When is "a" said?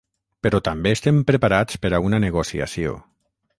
1.97-2.01